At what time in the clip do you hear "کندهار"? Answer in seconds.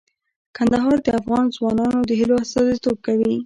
0.55-0.97